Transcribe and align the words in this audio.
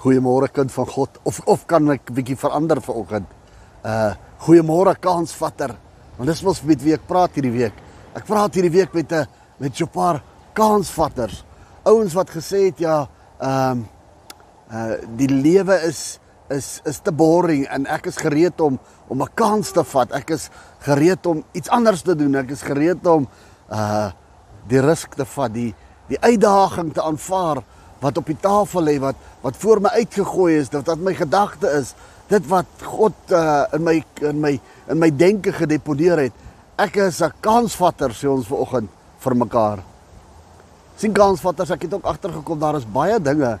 Goeiemôre 0.00 0.48
kind 0.48 0.72
van 0.72 0.86
God 0.88 1.18
of 1.28 1.40
of 1.44 1.66
kan 1.68 1.90
ek 1.92 2.08
bietjie 2.16 2.38
verander 2.40 2.80
vanoggend? 2.80 3.28
Uh 3.84 4.14
goeiemôre 4.40 4.94
kansvatter. 4.96 5.74
Want 6.16 6.30
dis 6.30 6.40
mos 6.40 6.62
met 6.64 6.80
wie 6.80 6.94
ek 6.96 7.02
praat 7.04 7.34
hierdie 7.36 7.52
week. 7.52 7.76
Ek 8.16 8.24
praat 8.24 8.54
hierdie 8.56 8.72
week 8.72 8.94
met 8.96 9.12
'n 9.12 9.26
met 9.60 9.76
so 9.76 9.84
'n 9.84 9.92
paar 9.92 10.22
kansvatters. 10.54 11.44
Ouens 11.84 12.14
wat 12.14 12.30
gesê 12.30 12.72
het 12.72 12.78
ja, 12.78 13.08
ehm 13.40 13.70
um, 13.70 13.88
uh 14.72 14.96
die 15.16 15.28
lewe 15.28 15.76
is 15.84 16.18
is 16.48 16.80
is 16.84 17.00
te 17.00 17.12
boring 17.12 17.66
en 17.68 17.86
ek 17.86 18.06
is 18.06 18.16
gereed 18.16 18.60
om 18.60 18.78
om 19.08 19.22
'n 19.22 19.34
kans 19.34 19.70
te 19.72 19.84
vat. 19.84 20.12
Ek 20.12 20.30
is 20.30 20.48
gereed 20.78 21.26
om 21.26 21.44
iets 21.52 21.68
anders 21.68 22.02
te 22.02 22.16
doen. 22.16 22.36
Ek 22.36 22.50
is 22.50 22.62
gereed 22.62 23.06
om 23.06 23.28
uh 23.68 24.10
die 24.68 24.80
risk 24.80 25.14
te 25.14 25.24
vat, 25.24 25.52
die 25.52 25.74
die 26.08 26.20
uitdaging 26.20 26.92
te 26.94 27.02
aanvaar 27.02 27.62
wat 28.00 28.18
op 28.18 28.26
die 28.26 28.38
tafel 28.40 28.82
lê 28.82 28.98
wat 29.00 29.16
wat 29.40 29.56
voor 29.56 29.80
my 29.80 29.88
uitgegooi 29.88 30.58
is, 30.58 30.68
dit 30.68 30.86
wat 30.86 30.98
my 30.98 31.14
gedagte 31.16 31.68
is, 31.78 31.94
dit 32.28 32.46
wat 32.48 32.84
God 32.84 33.32
uh, 33.32 33.64
in 33.76 33.84
my 33.84 33.96
in 34.20 34.40
my 34.40 34.54
in 34.88 34.98
my 35.00 35.10
denke 35.10 35.52
gedeponeer 35.52 36.26
het. 36.26 36.32
Ek 36.76 36.96
is 36.96 37.20
'n 37.22 37.32
kansvatter 37.40 38.10
sê 38.10 38.28
ons 38.28 38.46
vanoggend 38.46 38.88
vir 39.18 39.36
mekaar. 39.36 39.78
Sien 40.96 41.12
kansvatters, 41.12 41.70
ek 41.70 41.82
het 41.82 41.94
ook 41.94 42.04
agtergekom 42.04 42.58
daar 42.58 42.76
is 42.76 42.84
baie 42.84 43.20
dinge 43.20 43.58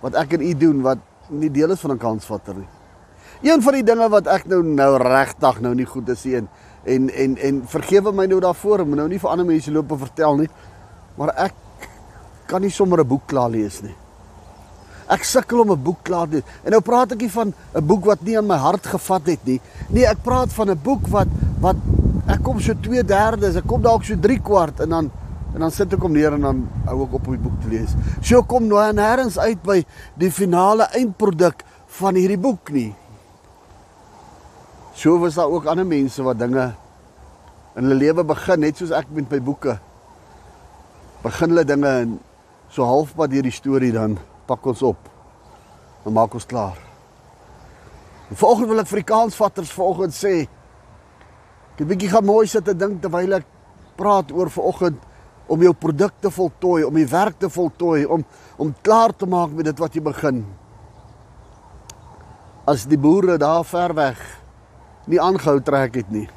wat 0.00 0.14
ek 0.14 0.32
en 0.32 0.42
u 0.42 0.54
doen 0.54 0.82
wat 0.82 0.98
nie 1.28 1.50
deel 1.50 1.70
is 1.70 1.80
van 1.80 1.92
'n 1.92 1.98
kansvatter 1.98 2.54
nie. 2.54 2.68
Een 3.42 3.62
van 3.62 3.72
die 3.72 3.84
dinge 3.84 4.08
wat 4.08 4.26
ek 4.26 4.46
nou 4.46 4.62
nou 4.62 4.96
regtig 4.96 5.60
nou 5.60 5.74
nie 5.74 5.86
goed 5.86 6.08
is 6.08 6.24
en 6.24 6.48
en 6.84 7.10
en 7.10 7.36
en 7.36 7.62
vergewe 7.66 8.12
my 8.12 8.26
nou 8.26 8.40
daarvoor, 8.40 8.80
ek 8.80 8.86
moet 8.86 8.96
nou 8.96 9.08
nie 9.08 9.18
vir 9.18 9.30
ander 9.30 9.46
mense 9.46 9.70
loop 9.72 9.90
en 9.90 9.98
vertel 9.98 10.36
nie, 10.36 10.48
maar 11.16 11.32
ek 11.36 11.52
kan 12.46 12.62
nie 12.62 12.70
sommer 12.70 13.00
'n 13.00 13.08
boek 13.08 13.26
klaar 13.26 13.50
lees 13.50 13.82
nie. 13.82 13.94
Ek 15.08 15.24
sukkel 15.24 15.60
om 15.60 15.72
'n 15.72 15.82
boek 15.82 16.02
klaar 16.02 16.28
te 16.28 16.36
lees. 16.36 16.44
En 16.64 16.70
nou 16.70 16.80
praat 16.80 17.12
ek 17.12 17.20
nie 17.20 17.30
van 17.30 17.54
'n 17.74 17.86
boek 17.86 18.04
wat 18.04 18.22
nie 18.22 18.38
aan 18.38 18.46
my 18.46 18.56
hart 18.56 18.86
gevat 18.86 19.26
het 19.26 19.44
nie. 19.44 19.60
Nee, 19.88 20.06
ek 20.06 20.22
praat 20.22 20.52
van 20.52 20.70
'n 20.70 20.80
boek 20.82 21.06
wat 21.08 21.28
wat 21.60 21.76
ek 22.28 22.42
kom 22.42 22.60
so 22.60 22.74
2/3, 22.74 23.56
ek 23.56 23.66
kom 23.66 23.82
dalk 23.82 24.04
so 24.04 24.16
3 24.16 24.40
kwart 24.40 24.80
en 24.80 24.88
dan 24.88 25.10
en 25.54 25.60
dan 25.60 25.70
sit 25.70 25.92
ek 25.92 26.02
hom 26.02 26.12
neer 26.12 26.34
en 26.34 26.40
dan 26.40 26.68
hou 26.88 27.04
ek 27.04 27.14
op 27.14 27.28
om 27.30 27.36
die 27.36 27.42
boek 27.42 27.60
te 27.62 27.68
lees. 27.70 27.94
So 28.22 28.42
kom 28.42 28.66
nou 28.66 28.80
nêrens 28.92 29.38
uit 29.38 29.62
by 29.62 29.84
die 30.18 30.30
finale 30.30 30.88
eindproduk 30.98 31.62
van 32.00 32.14
hierdie 32.14 32.40
boek 32.40 32.72
nie. 32.74 32.94
So 34.94 35.18
was 35.18 35.34
daar 35.38 35.50
ook 35.50 35.66
ander 35.66 35.86
mense 35.86 36.22
wat 36.22 36.38
dinge 36.38 36.74
in 37.74 37.86
hulle 37.86 37.98
lewe 37.98 38.24
begin 38.26 38.60
net 38.60 38.78
soos 38.78 38.92
ek 38.94 39.10
met 39.14 39.30
my 39.30 39.40
boeke. 39.42 39.78
Begin 41.22 41.54
hulle 41.54 41.64
dinge 41.66 41.94
so 42.74 42.82
halfpad 42.82 43.30
deur 43.30 43.46
die 43.46 43.54
storie 43.54 43.92
dan 43.94 44.16
pak 44.48 44.64
ons 44.66 44.82
op. 44.82 44.98
Dan 46.04 46.16
maak 46.16 46.34
ons 46.34 46.46
klaar. 46.46 46.76
En 48.30 48.36
vanoggend 48.36 48.70
wil 48.72 48.82
ek 48.82 48.90
vir 48.90 49.02
die 49.02 49.10
kansvatters 49.12 49.72
vanoggend 49.72 50.16
sê 50.16 50.34
ek 51.74 51.82
het 51.82 51.90
bietjie 51.90 52.10
gaan 52.10 52.26
mooi 52.26 52.46
sit 52.50 52.66
en 52.70 52.78
dink 52.78 53.00
terwyl 53.02 53.38
ek 53.38 53.46
praat 53.98 54.32
oor 54.34 54.50
vanoggend 54.50 54.98
om 55.50 55.60
jou 55.60 55.74
produkte 55.76 56.30
voltooi, 56.32 56.84
om 56.86 56.94
die 56.96 57.08
werk 57.08 57.36
te 57.38 57.50
voltooi, 57.52 58.04
om 58.06 58.24
om 58.56 58.70
klaar 58.86 59.12
te 59.12 59.26
maak 59.26 59.50
met 59.54 59.66
dit 59.66 59.80
wat 59.82 59.94
jy 59.94 60.02
begin. 60.02 60.44
As 62.70 62.86
die 62.88 62.98
boere 62.98 63.36
daar 63.38 63.64
ver 63.66 63.94
weg 63.94 64.20
nie 65.10 65.20
aangehou 65.20 65.58
trek 65.60 65.98
het 66.00 66.10
nie, 66.10 66.28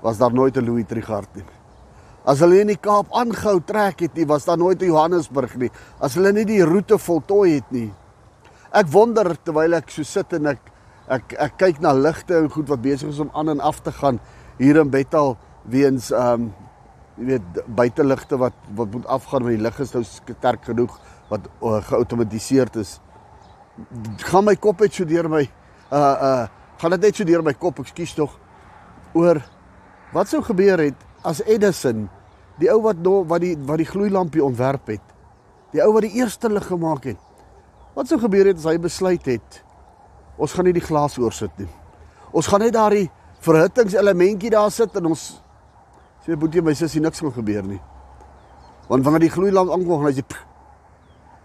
was 0.00 0.18
daar 0.18 0.32
nooit 0.32 0.56
'n 0.56 0.64
Louis 0.64 0.86
Trichardt 0.86 1.34
nie. 1.36 1.59
As 2.30 2.42
hulle 2.44 2.60
in 2.62 2.70
die 2.70 2.78
Kaap 2.78 3.10
aangehou 3.16 3.58
trek 3.66 4.04
het 4.04 4.14
nie, 4.14 4.26
was 4.28 4.44
daar 4.46 4.58
nooit 4.58 4.82
'n 4.82 4.92
Johannesburg 4.92 5.56
nie. 5.56 5.70
As 6.00 6.14
hulle 6.14 6.32
nie 6.32 6.44
die 6.44 6.62
roete 6.62 6.98
voltooi 6.98 7.54
het 7.54 7.70
nie. 7.72 7.92
Ek 8.72 8.86
wonder 8.86 9.34
terwyl 9.44 9.74
ek 9.74 9.90
so 9.90 10.02
sit 10.02 10.32
en 10.32 10.46
ek 10.46 10.60
ek 11.08 11.34
ek 11.38 11.58
kyk 11.58 11.80
na 11.80 11.92
ligte 11.92 12.36
en 12.38 12.50
goed 12.50 12.68
wat 12.68 12.82
besig 12.82 13.08
is 13.08 13.18
om 13.18 13.30
aan 13.34 13.48
en 13.48 13.60
af 13.60 13.80
te 13.82 13.92
gaan 13.92 14.20
hier 14.58 14.76
in 14.76 14.90
Bethal 14.90 15.36
weens 15.64 16.10
ehm 16.12 16.42
um, 16.42 16.54
jy 17.18 17.26
weet 17.26 17.66
buiteligte 17.66 18.38
wat 18.38 18.54
wat 18.74 18.92
moet 18.92 19.06
afgaan 19.06 19.42
want 19.42 19.56
die 19.56 19.62
lig 19.62 19.80
is 19.80 19.92
nou 19.92 20.04
sterk 20.04 20.64
genoeg 20.64 21.00
wat 21.28 21.40
uh, 21.62 21.82
geautomatiseerd 21.82 22.76
is. 22.76 23.00
Gaan 24.16 24.44
my 24.44 24.56
kop 24.56 24.80
uit 24.80 24.94
so 24.94 25.04
deur 25.04 25.28
my 25.28 25.48
uh 25.92 25.98
uh 25.98 26.46
gaan 26.80 26.90
dit 26.90 27.00
net 27.00 27.16
so 27.16 27.24
deur 27.24 27.42
my 27.42 27.52
kop, 27.52 27.78
ekskuus 27.78 28.14
tog 28.14 28.38
oor 29.12 29.42
wat 30.14 30.28
sou 30.28 30.40
gebeur 30.42 30.78
het 30.78 30.96
as 31.24 31.42
Edison, 31.44 32.08
die 32.60 32.68
ou 32.72 32.80
wat 32.84 33.00
no, 33.00 33.24
wat 33.24 33.40
die 33.42 33.56
wat 33.66 33.80
die 33.80 33.88
gloeilampie 33.88 34.44
ontwerp 34.44 34.92
het, 34.92 35.04
die 35.72 35.82
ou 35.84 35.92
wat 35.96 36.04
die 36.06 36.16
eerste 36.20 36.50
lig 36.52 36.66
gemaak 36.68 37.08
het. 37.12 37.20
Wat 37.96 38.08
sou 38.08 38.20
gebeur 38.20 38.46
het 38.52 38.60
as 38.60 38.68
hy 38.70 38.78
besluit 38.78 39.26
het 39.26 39.62
ons 40.40 40.56
gaan 40.56 40.68
nie 40.68 40.76
die 40.76 40.84
glas 40.84 41.18
oorsit 41.20 41.52
nie. 41.60 41.68
Ons 42.32 42.48
gaan 42.48 42.62
net 42.64 42.74
daardie 42.74 43.08
verhittingselementjie 43.44 44.52
daar 44.54 44.70
sit 44.72 44.94
en 44.96 45.10
ons 45.12 45.24
sê 46.24 46.36
boetie 46.36 46.62
my 46.64 46.74
sussie 46.76 47.02
niks 47.02 47.20
gaan 47.20 47.34
gebeur 47.34 47.66
nie. 47.66 47.80
Want 48.88 49.04
wanneer 49.04 49.26
die 49.26 49.34
gloeilamp 49.34 49.72
aankom, 49.74 50.00
gaan 50.00 50.10
hy 50.10 50.16
sê 50.20 50.24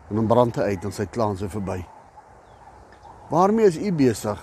en 0.05 0.19
dan 0.19 0.27
brand 0.29 0.57
hy 0.61 0.75
uit 0.75 0.83
en 0.85 0.93
sy 0.93 1.07
klaar 1.09 1.31
en 1.33 1.39
sy 1.39 1.47
verby. 1.49 1.79
Waarmee 3.31 3.71
is 3.71 3.79
u 3.81 3.89
besig? 3.97 4.41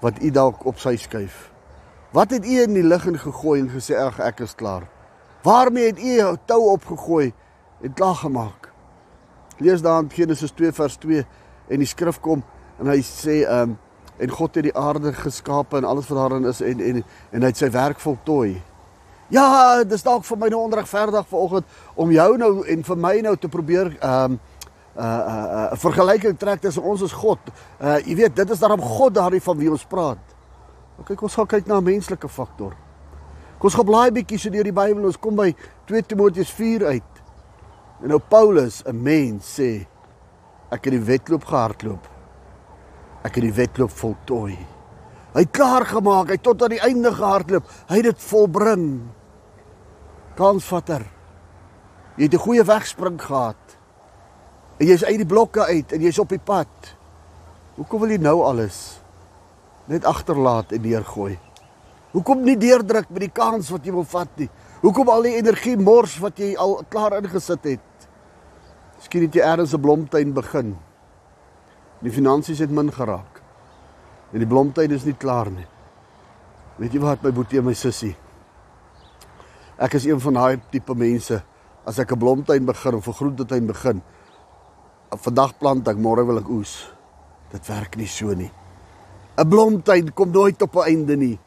Wat 0.00 0.20
u 0.22 0.30
dalk 0.30 0.62
op 0.70 0.78
sy 0.78 0.94
skuif? 1.02 1.48
Wat 2.14 2.30
het 2.30 2.46
u 2.46 2.60
in 2.62 2.76
die 2.78 2.86
lug 2.86 3.08
ingegooi 3.10 3.58
en 3.64 3.72
gesê 3.74 3.98
ag 3.98 4.20
ek 4.22 4.44
is 4.46 4.54
klaar? 4.54 4.86
Waarmee 5.42 5.86
het 5.86 5.98
u 5.98 6.14
jou 6.16 6.36
tou 6.44 6.70
opgegooi 6.70 7.32
en 7.80 7.92
klaar 7.92 8.14
gemaak? 8.14 8.72
Lees 9.56 9.82
daar 9.82 10.02
in 10.02 10.10
Genesis 10.10 10.50
2 10.50 10.72
vers 10.72 10.96
2 10.96 11.26
en 11.68 11.78
die 11.78 11.86
skrif 11.86 12.20
kom 12.20 12.42
en 12.80 12.90
hy 12.92 13.00
sê 13.04 13.42
ehm 13.44 13.70
um, 13.70 13.78
en 14.20 14.28
God 14.28 14.54
het 14.54 14.66
die 14.66 14.76
aarde 14.76 15.14
geskape 15.16 15.78
en 15.78 15.86
alles 15.88 16.08
wat 16.10 16.18
daarin 16.18 16.44
is 16.44 16.60
en 16.60 16.80
en 16.80 16.98
en 17.32 17.40
hy 17.40 17.48
het 17.48 17.56
sy 17.56 17.70
werk 17.72 18.00
voltooi. 18.00 18.60
Ja, 19.32 19.80
dis 19.84 20.02
dalk 20.04 20.26
vir 20.28 20.38
my 20.38 20.50
nou 20.52 20.60
onregverdig 20.60 21.28
vanoggend 21.30 21.64
om 21.94 22.12
jou 22.12 22.36
nou 22.36 22.50
en 22.68 22.84
vir 22.84 22.98
my 22.98 23.14
nou 23.24 23.36
te 23.36 23.48
probeer 23.48 23.96
ehm 24.00 24.32
um, 24.32 24.40
'n 24.90 25.02
uh, 25.02 25.06
uh, 25.06 25.70
uh, 25.72 25.76
vergelyking 25.78 26.38
trek 26.38 26.60
tussen 26.60 26.82
ons 26.82 27.02
as 27.02 27.12
God. 27.12 27.38
Uh 27.80 27.96
jy 28.04 28.14
weet, 28.16 28.36
dit 28.36 28.50
is 28.50 28.58
daarom 28.58 28.80
God 28.80 29.14
daardie 29.14 29.42
van 29.42 29.56
wie 29.56 29.70
ons 29.70 29.84
praat. 29.84 30.18
Maar 30.96 31.06
kyk, 31.06 31.22
ons 31.22 31.34
gaan 31.34 31.46
kyk 31.46 31.66
na 31.66 31.78
'n 31.78 31.84
menslike 31.84 32.28
faktor. 32.28 32.74
Kom 33.60 33.68
ons 33.68 33.76
gaan 33.76 33.90
blaai 33.90 34.12
bietjie 34.16 34.38
so 34.40 34.48
deur 34.48 34.64
die 34.64 34.72
Bybel. 34.72 35.04
Ons 35.04 35.18
kom 35.20 35.36
by 35.36 35.50
2 35.90 36.06
Timoteus 36.08 36.48
4 36.56 36.86
uit. 36.94 37.18
En 38.00 38.08
nou 38.08 38.18
Paulus, 38.18 38.80
'n 38.88 38.96
mens 38.96 39.44
sê 39.60 39.84
ek 40.72 40.84
het 40.84 40.92
die 40.96 41.04
wedloop 41.04 41.44
gehardloop. 41.44 42.08
Ek 43.22 43.34
het 43.34 43.44
die 43.44 43.52
wedloop 43.52 43.90
voltooi. 43.90 44.56
Hy 45.34 45.40
het 45.40 45.52
klaar 45.52 45.84
gemaak, 45.84 46.30
hy 46.30 46.36
tot 46.36 46.62
aan 46.62 46.70
die 46.70 46.80
einde 46.80 47.12
gehardloop. 47.12 47.68
Hy 47.88 47.96
het 47.96 48.04
dit 48.04 48.22
volbring. 48.22 49.02
Kansvatter. 50.36 51.04
Jy 52.16 52.24
het 52.24 52.34
'n 52.34 52.46
goeie 52.46 52.64
wegspring 52.64 53.20
gehad. 53.20 53.76
En 54.78 54.86
jy's 54.86 55.04
uit 55.04 55.16
die 55.16 55.26
blokke 55.26 55.64
uit 55.64 55.92
en 55.92 56.00
jy's 56.00 56.18
op 56.18 56.28
die 56.28 56.38
pad. 56.38 56.96
Hoekom 57.76 58.00
wil 58.00 58.10
jy 58.10 58.18
nou 58.18 58.42
alles 58.42 59.00
net 59.86 60.04
agterlaat 60.04 60.72
en 60.72 60.80
neergooi. 60.80 61.38
Hoekom 62.12 62.42
nie 62.42 62.56
deurdruk 62.58 63.10
met 63.10 63.20
die 63.28 63.34
kans 63.34 63.70
wat 63.70 63.84
jy 63.86 63.92
wil 63.94 64.06
vat 64.08 64.30
nie? 64.40 64.48
Hoekom 64.82 65.08
al 65.12 65.28
die 65.28 65.36
energie 65.38 65.76
mors 65.78 66.16
wat 66.18 66.38
jy 66.42 66.54
al 66.58 66.80
klaar 66.90 67.18
ingesit 67.20 67.64
het? 67.64 68.06
Miskien 68.98 69.26
het 69.26 69.34
jy 69.34 69.42
eers 69.42 69.74
'n 69.74 69.80
blomtuin 69.80 70.32
begin. 70.34 70.76
Die 72.02 72.10
finansies 72.10 72.58
het 72.58 72.70
min 72.70 72.92
geraak. 72.92 73.40
En 74.32 74.38
die 74.38 74.46
blomtuin 74.46 74.90
is 74.90 75.04
nie 75.04 75.14
klaar 75.14 75.50
nie. 75.50 75.66
Weet 76.78 76.92
jy 76.92 77.00
wat 77.00 77.22
my 77.22 77.30
boetie 77.30 77.58
en 77.58 77.64
my 77.64 77.74
sussie? 77.74 78.16
Ek 79.78 79.94
is 79.94 80.04
een 80.04 80.20
van 80.20 80.34
daai 80.34 80.60
tipe 80.70 80.94
mense 80.94 81.42
as 81.86 81.98
ek 81.98 82.12
'n 82.12 82.18
blomtuin 82.18 82.64
begin 82.64 82.94
of 82.94 83.08
'n 83.08 83.12
groentetuin 83.12 83.66
begin. 83.66 84.02
Vandag 85.10 85.58
plant 85.58 85.88
ek, 85.88 85.96
môre 85.96 86.26
wil 86.26 86.38
ek 86.38 86.48
oes. 86.48 86.92
Dit 87.52 87.66
werk 87.66 87.96
nie 87.96 88.06
so 88.06 88.34
nie. 88.34 88.50
'n 89.38 89.48
blomtuin 89.48 90.12
kom 90.12 90.30
nooit 90.30 90.62
op 90.62 90.76
'n 90.76 90.86
einde 90.86 91.16
nie. 91.16 91.38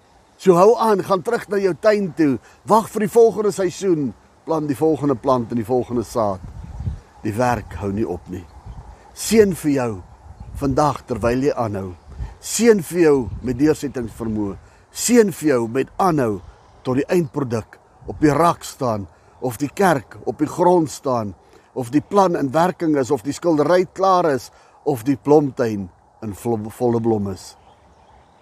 So 0.44 0.58
hou 0.60 0.74
aan, 0.76 1.00
gaan 1.00 1.22
terug 1.24 1.46
na 1.48 1.56
jou 1.58 1.72
tuin 1.80 2.10
toe. 2.18 2.34
Wag 2.68 2.90
vir 2.92 3.06
die 3.06 3.14
volgende 3.14 3.52
seisoen, 3.56 4.10
plant 4.44 4.68
die 4.68 4.76
volgende 4.76 5.16
plant 5.16 5.54
en 5.56 5.60
die 5.62 5.68
volgende 5.68 6.04
saad. 6.04 6.42
Die 7.24 7.32
werk 7.38 7.78
hou 7.80 7.94
nie 7.96 8.04
op 8.04 8.26
nie. 8.28 8.44
Seën 9.16 9.54
vir 9.56 9.72
jou 9.72 9.92
vandag 10.60 11.00
terwyl 11.08 11.46
jy 11.48 11.54
aanhou. 11.56 11.94
Seën 12.44 12.82
vir 12.90 13.00
jou 13.00 13.14
met 13.40 13.56
deursettingsvermoë. 13.62 14.58
Seën 14.92 15.32
vir 15.32 15.50
jou 15.54 15.62
met 15.78 15.96
aanhou 15.96 16.42
tot 16.84 17.00
die 17.00 17.08
eindproduk 17.08 17.80
op 18.12 18.20
die 18.20 18.36
rak 18.36 18.68
staan 18.68 19.08
of 19.40 19.62
die 19.64 19.72
kerk 19.72 20.20
op 20.28 20.44
die 20.44 20.52
grond 20.52 20.92
staan 20.92 21.32
of 21.72 21.94
die 21.96 22.04
plan 22.04 22.36
in 22.36 22.52
werking 22.52 23.00
is 23.00 23.16
of 23.16 23.24
die 23.24 23.38
skildery 23.40 23.86
klaar 23.96 24.28
is 24.34 24.52
of 24.84 25.08
die 25.08 25.16
blomtuin 25.16 25.88
in 26.20 26.36
volle 26.36 27.00
blom 27.00 27.32
is. 27.32 27.54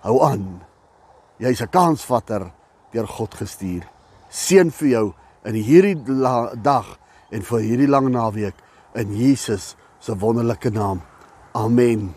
Hou 0.02 0.18
aan. 0.26 0.71
Jy's 1.42 1.62
'n 1.62 1.74
kansvatter 1.74 2.52
deur 2.94 3.08
God 3.08 3.34
gestuur. 3.36 3.84
Seën 4.30 4.70
vir 4.72 4.90
jou 4.90 5.14
in 5.46 5.56
hierdie 5.56 5.98
dag 6.62 6.86
en 7.32 7.42
vir 7.42 7.60
hierdie 7.60 7.90
lang 7.90 8.10
naweek 8.12 8.56
in 8.96 9.16
Jesus 9.16 9.76
se 10.00 10.14
wonderlike 10.14 10.70
naam. 10.70 11.02
Amen. 11.54 12.14